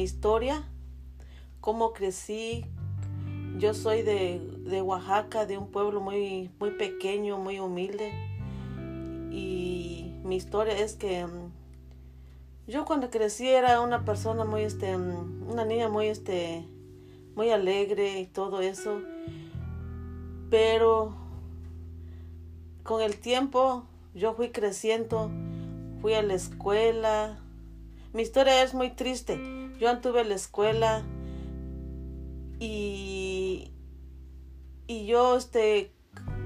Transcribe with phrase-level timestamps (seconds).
[0.00, 0.64] historia,
[1.60, 2.64] cómo crecí.
[3.58, 8.12] Yo soy de, de, Oaxaca, de un pueblo muy, muy pequeño, muy humilde.
[9.30, 11.52] Y mi historia es que mm,
[12.66, 16.66] yo cuando crecí era una persona muy, este, mm, una niña muy, este,
[17.36, 19.00] muy alegre y todo eso.
[20.50, 21.14] Pero
[22.82, 23.84] con el tiempo
[24.14, 25.30] yo fui creciendo,
[26.00, 27.43] fui a la escuela.
[28.14, 29.40] Mi historia es muy triste.
[29.80, 31.02] Yo anduve en la escuela
[32.60, 33.72] y,
[34.86, 35.90] y yo, este,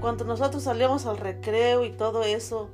[0.01, 2.71] cuando nosotros salíamos al recreo y todo eso,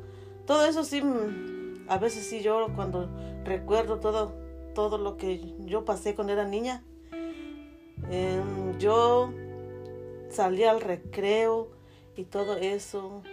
[0.46, 3.10] todo eso sí, mm, a veces sí lloro cuando
[3.42, 4.32] recuerdo todo,
[4.76, 6.84] todo lo que yo pasé cuando era niña.
[8.12, 9.32] Em, yo
[10.30, 11.68] salía al recreo
[12.14, 13.24] y todo eso.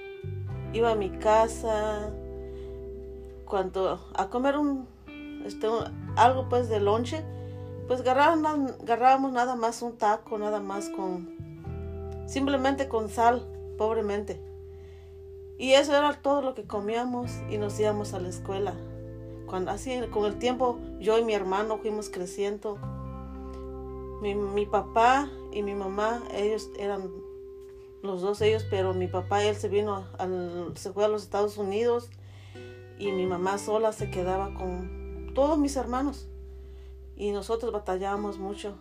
[0.73, 2.11] Iba a mi casa
[3.45, 4.87] cuando a comer un,
[6.15, 7.23] algo pues de lonche,
[7.87, 11.29] pues agarrábamos, nada más un taco, nada más con
[12.27, 13.45] simplemente con sal,
[13.77, 14.39] pobremente.
[15.57, 18.73] Y eso era todo lo que comíamos y nos íbamos a la escuela.
[19.45, 22.77] Cuando, así con el tiempo yo y mi hermano fuimos creciendo
[24.21, 27.09] mi, papá y mi mamá, ellos eran
[28.03, 30.05] los dos ellos, pero mi papá, él se vino,
[30.75, 32.09] se fue a los Estados Unidos
[32.97, 35.00] y mi mamá sola se quedaba con
[35.33, 36.27] todos mis hermanos
[37.15, 38.75] y nosotros batallábamos mucho.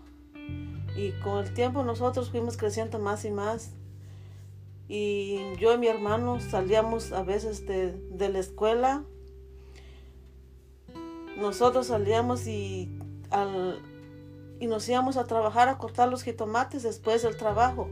[0.96, 3.72] Y con el tiempo nosotros fuimos creciendo más y más.
[4.88, 9.04] Y yo y mi hermano salíamos a veces de, de la escuela.
[11.36, 12.98] Nosotros salíamos y
[13.30, 13.80] al,
[14.60, 17.88] y nos íbamos a trabajar a cortar los jitomates después del trabajo.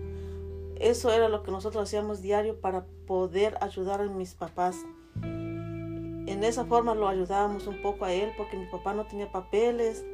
[0.76, 4.76] Eso era lo que nosotros hacíamos diario para poder ayudar a mis papás.
[6.30, 10.04] En esa forma lo ayudábamos un poco a él porque mi papá no tenía papeles,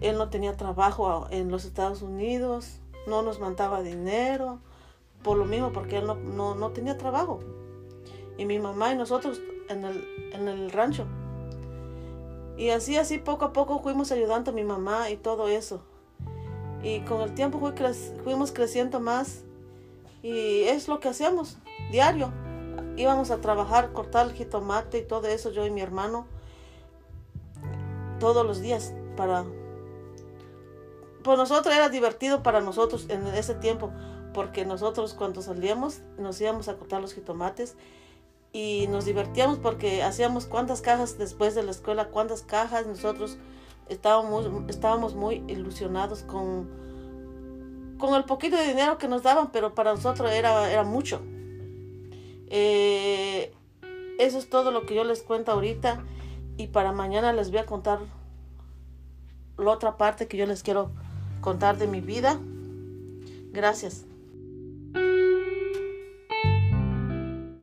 [0.00, 4.60] él no tenía trabajo en los Estados Unidos, no nos mandaba dinero,
[5.22, 7.40] por lo mismo porque él no, no, tenía trabajo.
[8.38, 11.06] Y mi mamá y nosotros en el, en el rancho
[12.56, 15.82] y así, así, poco a poco fuimos ayudando a mi mamá y todo eso.
[16.82, 17.60] Y con el tiempo
[18.24, 19.44] fuimos creciendo más.
[20.22, 21.58] Y es lo que hacíamos,
[21.90, 22.32] diario.
[22.96, 26.26] Íbamos a trabajar, cortar el jitomate y todo eso, yo y mi hermano,
[28.18, 29.44] todos los días para...
[31.22, 33.90] Pues nosotros era divertido para nosotros en ese tiempo,
[34.32, 37.76] porque nosotros cuando salíamos nos íbamos a cortar los jitomates
[38.52, 43.38] y nos divertíamos porque hacíamos cuántas cajas después de la escuela, cuántas cajas, nosotros
[43.88, 46.70] estábamos, estábamos muy ilusionados con,
[47.98, 51.20] con el poquito de dinero que nos daban, pero para nosotros era, era mucho.
[52.48, 53.52] Eh,
[54.18, 56.02] eso es todo lo que yo les cuento ahorita
[56.56, 58.00] y para mañana les voy a contar
[59.58, 60.90] la otra parte que yo les quiero
[61.40, 62.38] contar de mi vida.
[63.52, 64.04] Gracias.